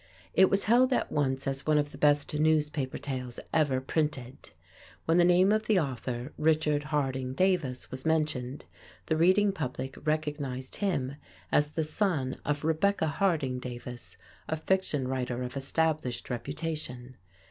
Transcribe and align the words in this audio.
It 0.33 0.49
was 0.49 0.63
held 0.63 0.91
at 0.93 1.11
once 1.11 1.45
as 1.45 1.67
one 1.67 1.77
of 1.77 1.91
the 1.91 1.97
best 1.99 2.33
newspaper 2.33 2.97
tales 2.97 3.39
ever 3.53 3.79
printed. 3.79 4.49
When 5.05 5.17
the 5.19 5.23
name 5.23 5.51
of 5.51 5.67
the 5.67 5.79
author, 5.79 6.33
Richard 6.39 6.85
Harding 6.85 7.33
Davis, 7.35 7.91
was 7.91 8.03
mentioned, 8.03 8.65
the 9.05 9.15
reading 9.15 9.51
public 9.51 9.95
recognized 10.03 10.77
him 10.77 11.17
as 11.51 11.73
the 11.73 11.83
son 11.83 12.37
of 12.43 12.63
Rebecca 12.65 13.05
Harding 13.05 13.59
Davis, 13.59 14.17
a 14.49 14.55
fiction 14.57 15.07
writer 15.07 15.43
of 15.43 15.55
established 15.55 16.31
reputation. 16.31 17.15